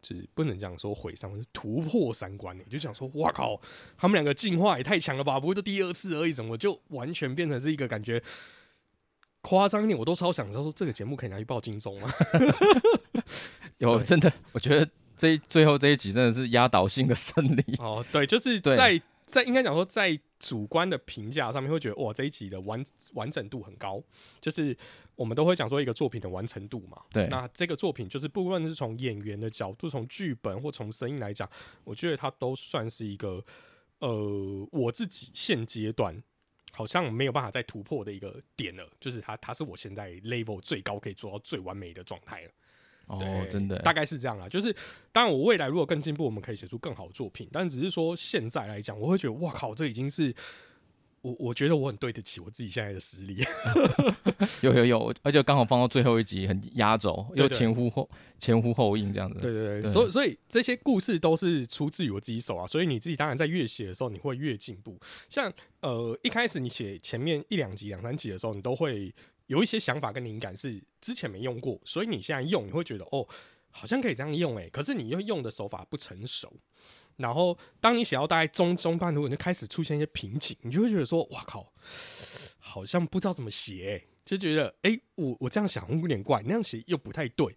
[0.00, 2.56] 就是不能讲说毁伤，是突破三观。
[2.70, 3.60] 就想说，哇靠，
[3.98, 5.38] 他们两个进化也太强了吧？
[5.38, 8.22] 不会就第二次而已，怎么就完全变成是一个感觉
[9.42, 9.98] 夸张一点？
[9.98, 12.10] 我都超想知道说，这个节目可以拿去报金钟吗？
[13.78, 14.88] 有真的，我觉得。
[15.16, 17.64] 这最后这一集真的是压倒性的胜利。
[17.78, 24.02] 哦，对，就是在在应该讲说在主观的评价上面会觉得哇这一集的完完整度很高，
[24.40, 24.76] 就是
[25.16, 27.00] 我们都会讲说一个作品的完成度嘛。
[27.10, 31.48] 对，那这个作品就是不论是从演员的角度、从剧本或从声音来讲，
[31.84, 33.42] 我觉得它都算是一个
[34.00, 36.22] 呃我自己现阶段
[36.72, 42.50] 好像没有办法再突破的一个点了，就是它它是我现在 level 最高可以做到最完美的状态了。
[43.06, 44.48] 哦，真的，大概是这样啦。
[44.48, 44.74] 就是
[45.12, 47.48] 当然，我未来如果更进步，我们可以写出更好的作品。
[47.52, 50.34] 但只是说现在来讲，我会觉得，哇靠，这已经是
[51.20, 53.44] 我我觉得我很对得起我自己现在的实力。
[54.62, 59.38] 有有有，而且刚好放到最后一集，很压轴，又前呼后前呼后应这样子。
[59.40, 62.66] 对对对，所以所以这些故事都是出自于我自己手啊。
[62.66, 64.98] 所以你自己当然在越写的时候，你会越进步。
[65.28, 69.12] 像呃一开始你写前面一两集、两三集的时候，你都会。
[69.46, 73.28] 有一些想法跟灵感是之前没用过，所以你现在用，你会觉得哦，
[73.70, 74.68] 好像可以这样用诶。
[74.70, 76.52] 可是你又用的手法不成熟，
[77.16, 81.72] 然后当你写到大概中中半途，你就开始出现一些瓶颈，你就会觉得说，哇靠，
[82.58, 84.04] 好像不知道怎么写。
[84.24, 87.54] 就觉得哎、诶我我这样想有点怪，那样写又不太对。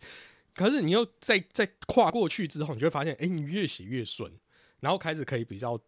[0.54, 4.30] 可是你又再再跨过去之后，你就会发现，哎、你越写越顺，
[4.82, 5.80] 然后开始可以比较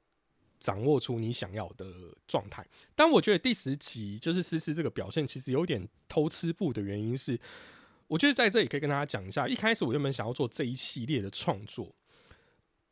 [0.60, 1.86] 掌握出你想要的
[2.28, 2.65] 状态。
[2.95, 7.39] 但我觉得第十集就是思思这个表现，其实有点偷吃布的原因是，
[8.08, 11.95] 我觉得在这里可以跟大家讲一下，一开始我原本想要做这一系列的创作，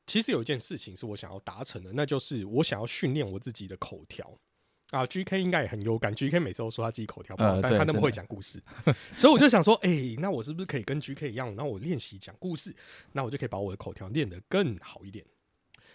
[0.06, 4.40] 其实有一件事情是我想要达成的，那就是我想要训练我自己的口条。
[4.92, 8.64] 啊，GK 应该也很有感，GK 每次都说他自己口条不好，呃但他那么会讲故事，
[9.18, 12.74] 所以我就想说，哎、那我是不是可以跟 GK 一样，那我练习讲故事，
[13.12, 15.26] 那我就可以把我的口条练得更好一点。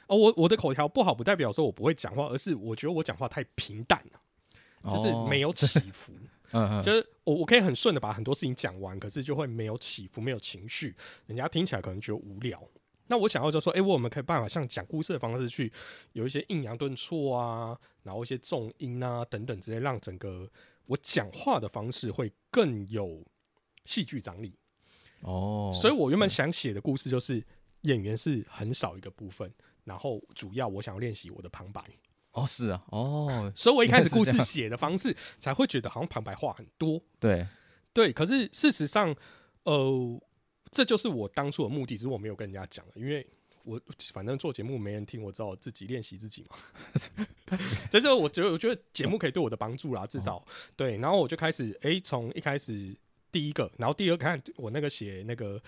[0.09, 6.12] 哦，我我的口条不好，不代表说我不会讲话，而是我觉得我讲话太平淡了，就是哦没有 起伏。
[6.55, 10.95] 嗯嗯，就是我我可以很顺的把很多事情讲完，可是就会没有起伏，没有情绪，
[11.27, 12.62] 人家听起来可能觉得无聊。
[13.07, 15.73] 那我想要就说，哎、我们可以办法像讲故事的方式去
[16.12, 20.47] 有一些抑扬顿挫啊，然后一些重音啊等等之类，让整个
[20.85, 23.25] 我讲话的方式会更有
[23.87, 24.55] 戏剧张力。
[25.23, 27.43] 哦，所以我原本想写的故事就是
[27.83, 29.51] 演员是很少一个部分，
[29.85, 31.83] 然后主要我想要练习我的旁白。
[32.33, 36.99] 哦是啊，哦， 所以我一开始故事写的方式才会觉得好像旁白话很多。
[37.21, 37.47] 对，
[37.92, 39.14] 对，可是事实上，
[39.64, 40.21] 呃，
[40.71, 43.27] 这就是我当初的目的，只是我没有跟人家讲，因为
[43.64, 43.79] 我
[44.14, 46.57] 反正做节目没人听，我只好自己练习自己嘛。
[47.90, 50.42] 这是我觉得，我觉得节目可以对我的帮助啦，至少、
[50.75, 50.97] 对。
[50.97, 52.97] 然后我就开始，诶，从一开始
[53.31, 55.62] 第一个，然后第二个，看我那个写那个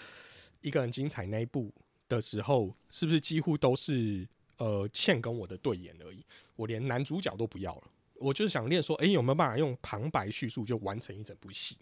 [0.62, 1.70] 一个人精彩那一部
[2.08, 4.26] 的时候，是不是几乎都是
[4.58, 6.24] 呃倩跟我的对演而已？
[6.56, 7.82] 我连男主角都不要了。
[8.14, 11.76] 我就是想练说，诶，有没有办法用旁白叙述就完成一整部戏？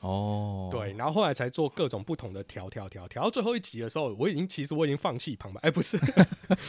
[0.00, 5.98] 哦，对，然后后来才做各种不同的调调调调到最后一集的时候，我已经其实我已经放弃旁白，哎、不是，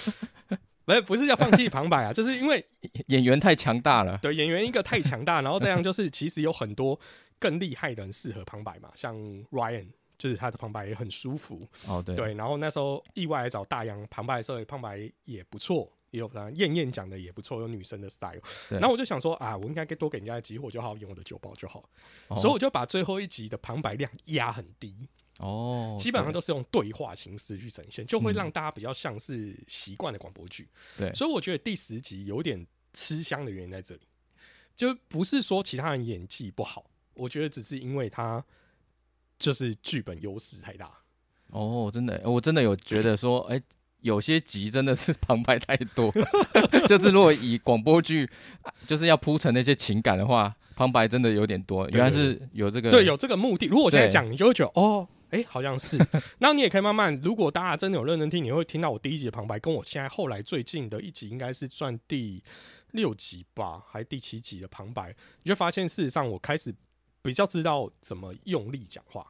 [0.86, 2.66] 不是不是要放弃旁白啊，就是因为
[3.08, 7.00] 演员太强大了，对演员一个太强大，然后这样就是其实有很多
[7.40, 9.16] 更厉害的人适合旁白嘛，像
[9.52, 9.88] Ryan。
[10.18, 18.42] 就是他的旁白也很舒服，哦对对，然后那时候意外来找大洋旁白的时候，旁白也不错，也有啊燕燕讲的也不错，有女生的 style。
[18.70, 21.88] 然后我就想说啊，我应该给多给人家机会，我就好好演我的酒保就好。
[22.30, 30.68] 哦所以我就把最后一集的旁白量压很低，哦，基本上都是用对话形式去呈现，就会嗯让大家比较像是习惯的广播剧。
[30.98, 34.02] 对所以我觉得第十集有点吃香的原因在这里，
[34.76, 38.44] 就不是说其他人演技不好，我觉得只是因为他
[39.38, 40.92] 就是剧本优势太大。
[41.52, 43.60] 哦，真的，我真的有觉得说，哎、
[44.02, 46.12] 有些集真的是 旁白太多，
[46.88, 48.30] 就是如果以广播剧
[48.62, 51.88] 啊就是要铺陈那些情感的话，旁白真的有点多。
[51.90, 53.68] 原来是有这个，对，有这个目的。
[53.68, 55.98] 如果我现在讲，你就会觉得哦，哎、好像是。
[56.40, 62.44] 那你也可以慢慢，如果大家真的有认真听，你会听到我第一集的旁白，跟我现在后来最近的一集应该是算第
[62.92, 66.74] 六集吧，还是第七集的旁白，你就发现事实上我开始
[67.28, 69.30] 比较知道怎么用力讲话。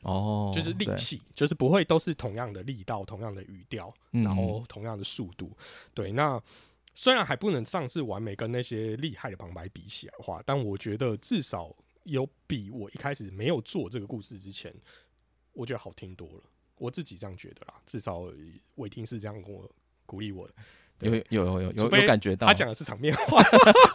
[0.00, 5.56] 哦，就是力气，就是不会都是同样的力道、同样的语调，嗯然后同样的速度。
[5.94, 6.38] 对，那
[6.94, 14.74] 虽然还不能上是完美跟那些厉害的旁白比起来的话，但我觉得至少有比我一开始没有做这个故事之前，
[15.54, 16.42] 我觉得好听多了。
[16.76, 18.30] 我自己这样觉得啦，至少
[18.74, 19.70] 伟霆是这样跟我
[20.04, 20.54] 鼓励我的。
[21.00, 23.42] 有有有有有有感觉到，他讲的是场面话，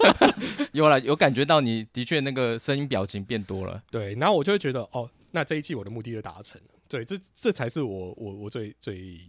[0.73, 3.81] 有了有感觉到你的确那个声音表情变多了。
[3.89, 6.67] 对，然后我就会觉得哦，那这一季我的目的就达成了。
[6.87, 9.19] 对，这这才是我我我最最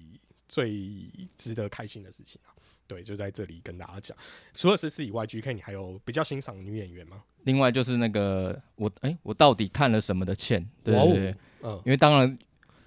[0.48, 2.50] 最值得开心的事情啊。
[2.86, 4.16] 对，就在这里跟大家讲。
[4.52, 7.22] 除了诗诗以外，GK 你还有比较欣赏的女演员吗？
[7.44, 10.68] 另外就是那个我哎、我到底看了什么的欠？
[10.82, 12.36] 对对，嗯因为当然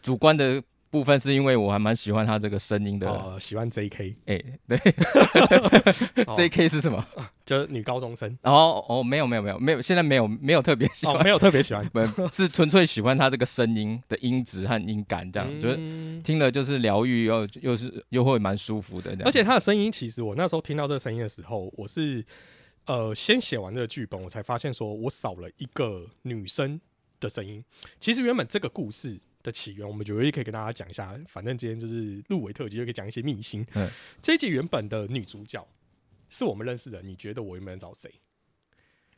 [0.01, 0.61] 主观的
[0.93, 4.77] 部分是因为我还蛮喜欢他这个声音的，呃，喜欢 JK，哎、对
[6.27, 6.69] 哦，J.K.
[6.69, 7.03] 是什么？
[7.43, 8.37] 就是女高中生。
[8.43, 11.99] 哦哦，没有没有没有没有，现在没有没有特别喜欢，哦没有特别喜欢 不
[12.31, 15.75] 是纯粹喜欢他这个声音的音质和音感，这样、嗯就是
[16.21, 19.17] 听了就是疗愈，又又是又会蛮舒服的。
[19.25, 22.23] 而且他的声音，其实我那时候听到这个声音的时候，我是
[22.85, 26.79] 呃先写完这个剧本，我才发现说我少了一个女生
[27.19, 27.65] 的声音。
[27.99, 31.13] 其实原本这个故事的起源，我们觉得也可以跟大家讲一下。
[31.27, 33.63] 反正今天就是入围特辑，就可以讲一些秘辛。
[33.73, 33.87] 嗯
[34.21, 35.67] 这一集原本的女主角
[36.29, 38.09] 是我们认识的，你觉得我有没有找谁？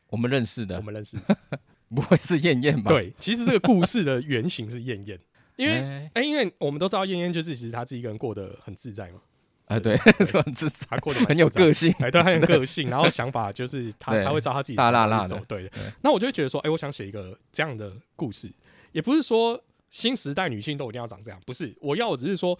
[0.07, 1.17] 我们认识的，我们认识，
[1.89, 2.89] 不会是燕燕吧？
[2.89, 5.19] 对，其实这个故事的原型是燕燕，
[5.55, 9.21] 因为哎哎、因为我们都知道燕燕就是其实她自己一个人过得很自在嘛。
[9.65, 9.97] 啊，对，
[10.27, 15.71] 这很自在她过得很有个性，哎，对，很有个性，然后想法就是他对他会照他自己的大辣想法去走辣的对。
[16.03, 18.51] 那我就会觉得说，哎，我想写一个这样的故事，
[18.91, 19.59] 也不是说
[19.95, 22.59] 新时代女性都一定要长这样，不是，我要我只是说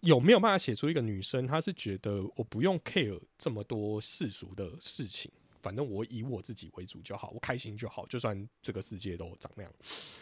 [0.00, 5.30] 有没有办法写出一个女生，她是觉得我不用 care 这么多世俗的事情，
[5.62, 9.72] 反正我以我自己为主就好，我开心就好，就算这个世界都长那样。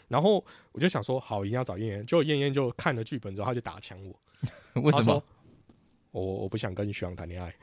[0.09, 2.05] 然后我就想说，好，一定要找燕燕。
[2.07, 4.21] 结果燕燕就看了剧本之后，她就打枪我，
[4.83, 5.25] 为什么？
[6.11, 7.55] 我我不想跟徐阳谈恋爱。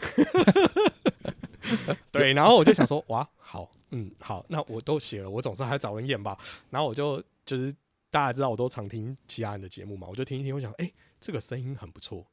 [2.11, 6.35] 对，然后我就想说，哇，好，嗯，好，那我都写了，我总是还找人演吧。
[6.71, 7.71] 然后我就就是
[8.11, 12.25] 大家知道，我都常听其他人的节目嘛，我就听一听，我想，哎、这个声音很不错。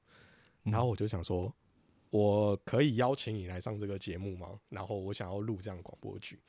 [0.64, 1.54] 然后我就想说，
[2.10, 4.58] 我可以邀请你来上这个节目吗？
[4.68, 6.40] 然后我想要录这样广播剧。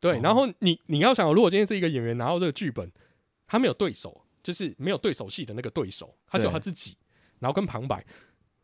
[0.00, 2.90] 对，然后你你要想，如果今天是一个演员拿到这个剧本，
[3.46, 6.96] 他没有对手，就是没有对手戏的那个对手，他只有他自己，
[7.38, 8.04] 然后跟旁白，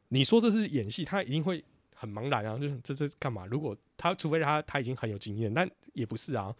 [0.08, 1.64] 你说这是演戏，他一定会
[1.94, 3.46] 很茫然啊，就是这这是干嘛？
[3.46, 6.54] 如果他除非他他已经很有经验，但也不是啊，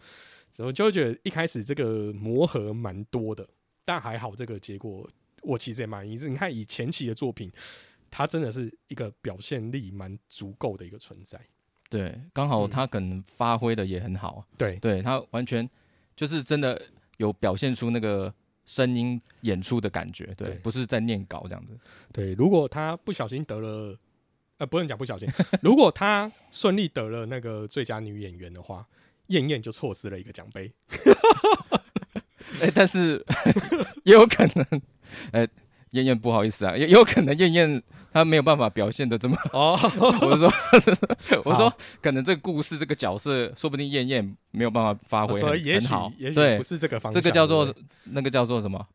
[0.53, 3.45] 所以我就会觉得一开始这个磨合蛮多的，
[3.83, 5.09] 但还好这个结果
[5.41, 6.15] 我其实也满意。
[6.15, 7.51] 是你看以前期的作品，
[8.11, 11.41] 他真的是一个表现力蛮足够的一个存在。
[11.89, 15.67] 对，刚好他可能发挥的也很好，嗯对对他完全
[16.15, 16.79] 就是真的
[17.17, 18.31] 有表现出那个
[18.65, 21.75] 声音演出的感觉，对，对不是在念稿这样子。
[22.11, 23.97] 对，如果他不小心得了，
[24.57, 25.27] 呃，不能讲不小心，
[25.63, 28.87] 如果他顺利得了那个最佳女演员的话，
[29.33, 30.71] 燕燕就错失了一个奖杯。
[32.61, 33.23] 哎、但是
[34.03, 34.81] 也有可能，
[35.31, 35.47] 哎、
[35.91, 39.77] 燕燕不好意思啊，也也有可能燕燕她没有办法表现的这么哦，
[40.21, 48.87] 我是说，我说可能这个故事这个角色，说不定燕燕没有办法发挥很所以也许也许，不是这个方向这个向叫做那个叫做什么？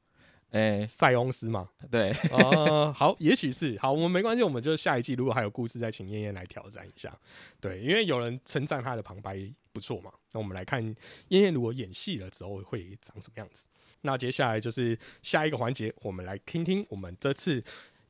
[0.51, 1.69] 哎、塞翁失马。
[1.91, 7.13] 对，哦，好，也许是好，我们没关系，我们就下一季如果还有故事，再请燕燕来挑战一下。
[7.61, 9.37] 对，因为有人称赞他的旁白
[9.79, 10.83] 不错嘛，那我们来看
[11.29, 13.69] 燕燕如果演戏了之后会长什么样子。
[14.01, 17.63] 那接下来就是下一个环节，我们来听听我们这次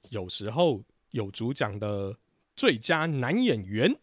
[0.09, 2.17] 有时候有主讲的
[2.57, 3.95] 最佳男演员。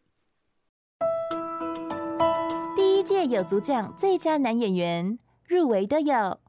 [2.76, 6.40] 第一届有组奖最佳男演员入围的有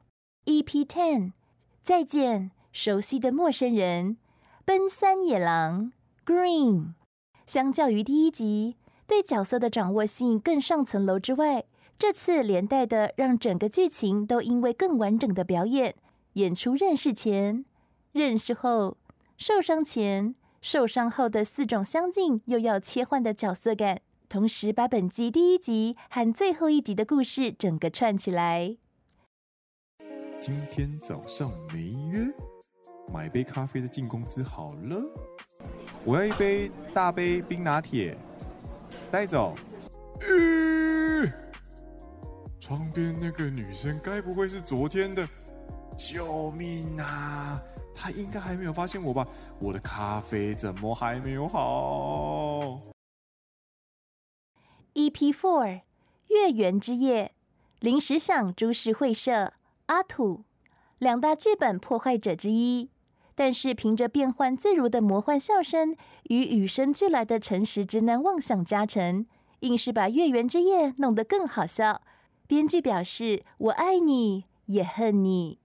[0.45, 1.31] EP Ten，
[1.81, 4.17] 再见，熟悉的陌生人，
[4.63, 5.91] 奔三野狼
[6.23, 6.93] Green。
[7.47, 8.75] 相较于第一集，
[9.07, 11.63] 对角色的掌握性更上层楼之外，
[11.97, 15.95] 这次连带的让整个剧情都因为更完整的表演，
[16.33, 17.63] 演出认识前、
[18.11, 18.97] 认识后、
[19.37, 24.01] 受伤前、受伤后的四种相近又要切换的角色感。
[24.29, 28.75] 同时把本季第一集和最后一集的故事整个串起来。
[30.41, 32.29] 今天早上没约，
[33.13, 35.01] 买杯咖啡的进公司好了。
[36.03, 38.17] 我要一杯大杯冰拿铁，
[39.11, 39.55] 带走。
[40.21, 41.31] 吁
[42.59, 45.27] 窗边那个女生该不会是昨天的？
[45.97, 47.61] 救命啊！
[47.95, 49.27] 她应该还没有发现我吧？
[49.59, 52.79] 我的咖啡怎么还没有好
[54.93, 55.81] ？EP Four
[56.27, 57.33] 月圆之夜，
[57.79, 59.53] 临时想株式会社
[59.87, 60.43] 阿土
[60.99, 62.89] 两大剧本破坏者之一，
[63.37, 69.27] 但是凭着变幻自如的魔幻笑声与与生俱来的诚实直男妄想加成，
[69.59, 72.01] 硬是把月圆之夜弄得更好笑。
[72.47, 75.59] 编剧表示：“我爱你，也恨你。”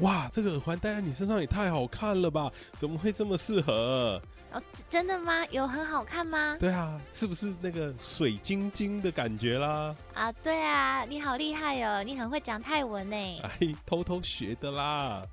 [0.00, 2.52] 哇，这个耳环戴在你身上也太好看了吧？
[2.76, 4.20] 怎么会这么适合？
[4.52, 5.46] 哦，真的吗？
[5.46, 6.54] 有很好看吗？
[6.60, 9.96] 对啊，是不是那个水晶晶的感觉啦？
[10.12, 13.16] 啊，对啊，你好厉害哦，你很会讲泰文呢。
[13.16, 15.26] 哎，偷偷学的啦。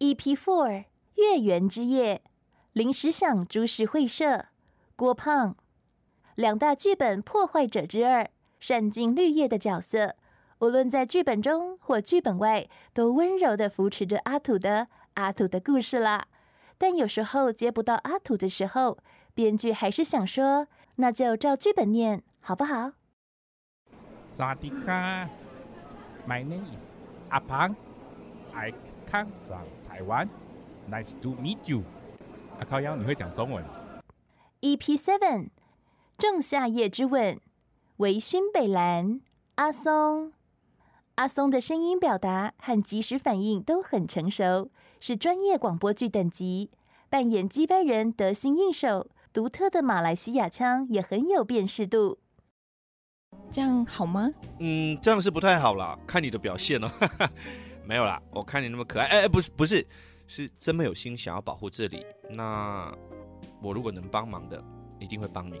[0.00, 0.86] EP Four
[1.16, 2.22] 月圆之夜，
[2.72, 4.46] 临时想株式会社
[4.96, 5.54] 郭胖
[6.36, 10.16] 两大剧本破坏者之二，善尽绿叶的角色，
[10.60, 16.28] 无论在剧本中或剧本外，都温柔的扶持着阿土的阿土的故事啦。
[16.78, 18.96] 但有时候接不到阿土的时候，
[19.34, 22.92] 编剧还是想说，那就照剧本念，好不好？
[24.32, 25.28] 萨迪卡
[26.26, 26.86] ，My name is
[27.28, 27.76] 阿胖
[28.54, 28.72] ，I
[29.06, 29.66] come from
[30.00, 30.28] Taiwan.
[30.88, 31.82] Nice to meet you.
[32.58, 33.62] 阿靠腰，你会讲中文
[34.62, 35.50] ？EP Seven，
[36.18, 37.38] 仲夏夜之吻，
[37.98, 39.20] 微醺北兰，
[39.56, 40.32] 阿松。
[41.16, 46.70] 阿松的声音表达和即时反应都很成熟，是专业广播剧等级。
[47.10, 52.18] 扮演击败人得心应手，独特的马来西亚腔也很有辨识度。
[53.50, 54.30] 这样好吗？
[54.60, 56.90] 嗯，这样是不太好啦，看你的表现哦。
[57.84, 59.86] 没有啦，我看你那么可爱，哎、哎，不是不是，
[60.26, 62.06] 是真没有心想要保护这里。
[62.28, 62.92] 那
[63.60, 64.62] 我如果能帮忙的，
[64.98, 65.60] 一定会帮你。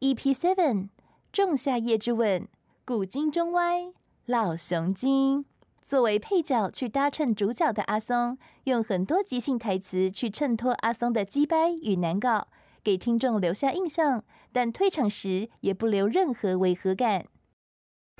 [0.00, 0.88] EP Seven，
[1.32, 2.48] 仲夏夜之吻，
[2.84, 3.92] 古今中歪，
[4.26, 5.44] 老熊精。
[5.82, 12.48] 作为配角去搭衬主角的阿松，用很多即兴台词去衬托阿松的鸡掰与难搞，
[12.84, 14.22] 给听众留下印象，
[14.52, 17.24] 但退场时也不留任何违和感。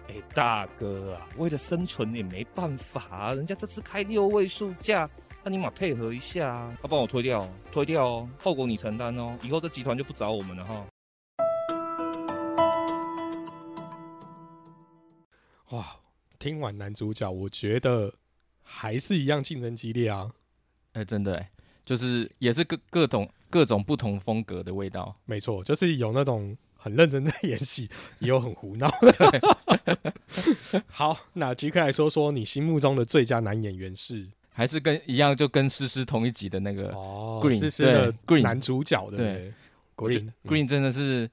[0.08, 5.08] 哎，大哥啊，为了生存也没办法啊，人家这次开六位数价，
[5.44, 10.86] 那你马配合一下啊，要帮我推掉，推掉哦，后果你承担哦，以后这集团就不找我们了哈。
[15.72, 15.84] 哇，
[16.38, 18.14] 听完男主角，我觉得
[18.62, 20.30] 还是一样竞争激烈啊。
[20.94, 21.50] 哎、真的哎，
[21.84, 25.14] 就是也是各各种各种不同风格的味道。
[25.26, 27.90] 没错，就是有那种很认真在 演戏，
[28.20, 29.12] 也有很胡闹的。
[30.88, 34.26] 好，那即刻来说说你心目中的最佳男演员是？
[34.50, 39.26] 还是跟一样，就跟诗诗同一集的那个哦 Green 诗诗的对 Green 男主角的对。
[39.26, 39.52] 对
[39.96, 40.50] Green，嗯。
[40.50, 41.30] Green 真的是，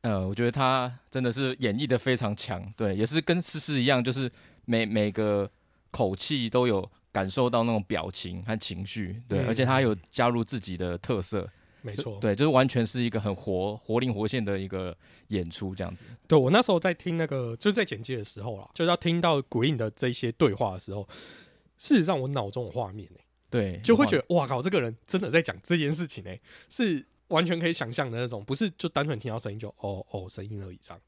[0.00, 4.30] 呃，我觉得他真的是演绎的非常强，对，也是跟诗诗一样，就是
[4.64, 5.50] 每每个
[5.90, 9.46] 口气都有感受到那种表情和情绪，对，嗯。
[9.46, 11.46] 而且他有加入自己的特色，
[11.82, 14.96] 没错对，就是完全是一个很活活灵活现的一个
[15.28, 16.02] 演出，这样子。
[16.28, 21.08] 对我那时候在听那个，就是在剪接的时候啦，就是要听到 Green 的这些对话的时候，
[21.78, 31.00] 事实上我脑中有画面、欸、对，就会觉得哇靠，这个人真的在讲这件事情哎、是完全可以想象的那种，不是就单纯听到声音就哦哦声音而已这样。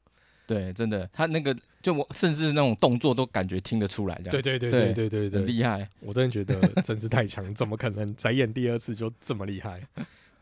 [0.45, 4.31] 对，真的，他那个就我甚至那种动作都感觉听得出来，这样。
[4.31, 5.87] 对对对对对对对，很厉害。
[6.01, 9.81] 我真的觉得真是太强，怎么可能才演第二次就这么厉害？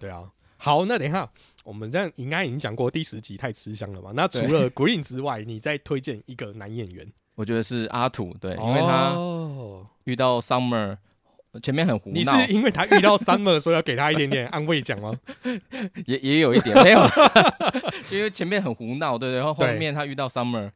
[0.01, 0.29] 对啊。
[0.57, 1.27] 好，那等一下，
[1.63, 4.11] 我们这样应该已经讲过第十集太吃香了吧？
[4.13, 7.07] 那除了 Green 之外，你再推荐一个男演员？
[7.35, 10.97] 我觉得是阿土，对，因为他哦遇到 Summer
[11.63, 15.17] 前面很胡闹你是，因为他遇到 Summer，所以要给他一点点安慰奖吗？
[16.05, 17.01] 也也有一点没有，
[18.11, 20.69] 因为前面很胡闹，对对，然后后面他遇到 Summer，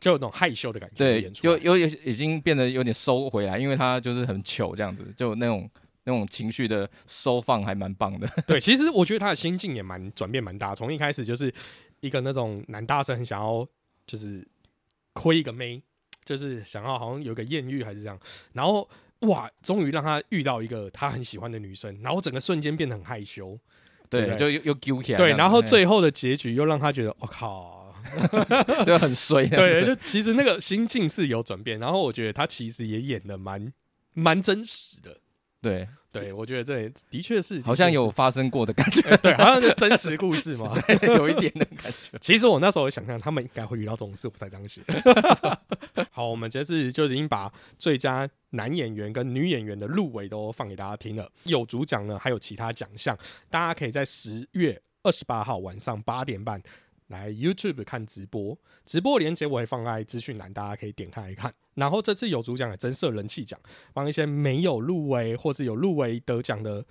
[0.00, 5.70] 就有那种害羞的感觉对有有有已经变得有点收回来，因为他就是很糗这样子，就那种
[6.08, 8.26] 那种情绪的收放还蛮棒的。
[8.48, 11.52] 对，其实我觉得他的心境也蛮转变蛮大，从一开始就是
[12.00, 13.66] 一个那种男大生很想要
[14.06, 14.46] 就是
[15.12, 15.82] 亏一个妹，
[16.24, 18.18] 就是想要好像有个艳遇还是这样，
[18.54, 18.88] 然后
[19.20, 23.58] 哇，终于让他遇到一个他很喜欢的女生，然后整个瞬间变得很害羞，
[24.08, 27.94] 对就又又揪起来对，然后最后的结局又让他觉得我、靠，
[28.86, 33.72] 就很衰对，就其实那个心境是有转变，然后我觉得他其实也演的蛮
[34.14, 35.20] 蛮真实的。
[35.60, 42.16] 对，对，我觉得这也的确是，好像有发生过的感觉呃对，好像是真实故事嘛， 对有一点的感觉。
[42.22, 44.82] 其实我那时候也想象他们应该会遇到这种事，我才这样写。
[46.12, 53.18] 好，我们这次就已经把最佳男演员跟女演员的入围都放给大家听了，有主奖呢，还有其他奖项，
[53.50, 56.62] 大家可以在十月二十八号晚上八点半。
[57.08, 58.56] 来 YouTube 看直播，
[58.86, 61.52] 直播连接我会放在资讯栏，大家可以点开来看。
[61.74, 63.60] 然后这次有主奖也增设人气奖，
[63.92, 66.84] 帮一些没有入围或是有入围得奖的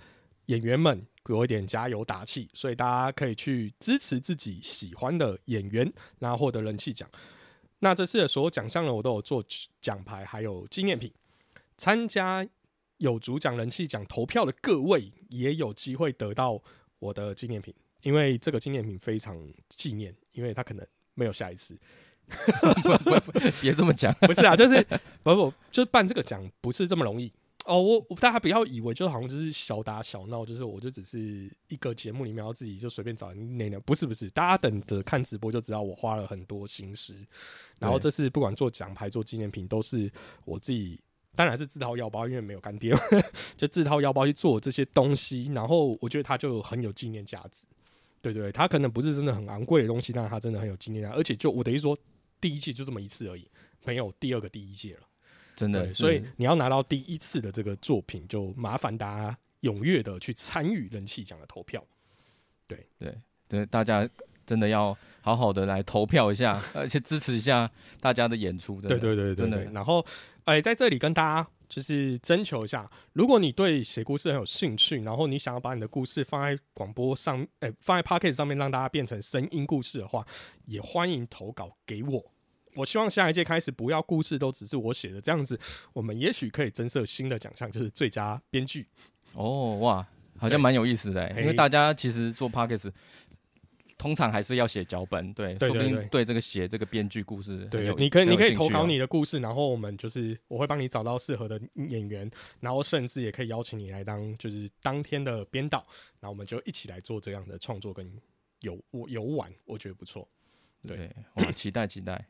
[0.46, 7.08] 演员们给我一点加油打气，所以大家可以去支持自己喜欢的演员，然后获得人气奖。
[7.80, 9.44] 那这次的所有奖项呢，我都有做
[9.80, 11.12] 奖牌，还有纪念品。
[11.76, 12.44] 参加
[12.96, 16.60] 有主奖人气奖投票的各位，也有机会得到
[16.98, 17.72] 我的纪念品，
[18.02, 19.36] 因为这个纪念品非常
[19.68, 21.78] 纪念，因为它可能没有下一次。
[22.82, 24.86] 不不别这么讲，不是啊，就是
[25.22, 27.32] 不不，就是办这个奖不是这么容易
[27.64, 27.80] 哦。
[27.80, 37.14] 我我大家不要以为就好像就是小打小闹，就是我就只是一个节目里面要自己就随便找人内容，不是不是，大家等着看直播就知道我花了很多心思。
[37.78, 40.12] 然后这次不管做奖牌、做纪念品，都是
[40.44, 41.00] 我自己。
[41.34, 42.92] 当然是自掏腰包，因为没有干爹，
[43.56, 45.44] 就自掏腰包去做这些东西。
[45.54, 47.64] 然后我觉得它就很有纪念价值，
[48.20, 51.16] 对对，它可能不是真的很昂贵的东西，但是它真的很有纪念价值。
[51.16, 51.96] 而且就我等于说，
[52.40, 53.48] 第一届就这么一次而已，
[53.84, 55.00] 没有第二个第一届了。
[55.56, 61.84] 真的所以你要拿到第一次的这个作品，就麻烦大家踊跃的去参与人气奖的投票。
[62.66, 63.14] 对对
[63.48, 64.08] 对，大家
[64.46, 67.68] 真的要好好的来投票一下，而且支持一下
[68.00, 68.80] 大家的演出。
[68.80, 69.68] 对对对对对。
[69.72, 70.04] 然后，
[70.44, 80.26] 哎、在这里跟大家就是征求一下，如果你对写故事很有兴趣，然后你想要把你的故事放在广播上，哎、放在 p o c k e t 上面让大家变成声音故事的话，
[80.64, 82.32] 也欢迎投稿给我。
[82.74, 85.58] 我希望下一届开始不要故事都只是我写的，这样子
[85.92, 88.86] 我们也许可以增设新的奖项，就是最佳编剧。
[89.34, 90.06] 哦哇，
[90.38, 92.90] 好像蛮有意思的欸，因为大家其实做 podcast
[93.98, 102.30] 通常还是要写脚本，对，说不定对对对对这个写这个编剧故事很对，你可以你可以投稿你的故事，然后我们就是我会帮你找到适合的演员，
[102.60, 105.84] 然后甚至也可以邀请你来当就是当天的编导，
[106.20, 108.10] 然后我们就一起来做这样的创作跟
[108.60, 110.26] 游游玩，我觉得不错。
[110.86, 112.24] 对，我们，期待期待。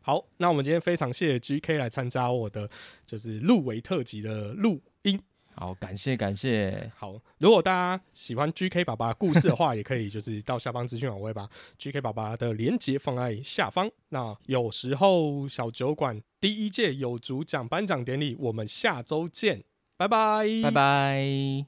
[0.00, 2.68] 好，那我们今天非常谢谢 GK 来参加我的
[3.06, 5.20] 就是入围特辑的录音。
[5.60, 6.88] 好，感谢感谢。
[6.96, 13.90] 好，如果大家喜欢 GK 爸爸故事的话，也可以就是到下方资讯网，我会把 GK 爸爸的连接放在下方。
[14.10, 19.64] 那有时候小酒馆第一届有主奖颁奖典礼，我们下周见，
[19.96, 21.66] 拜拜，拜拜。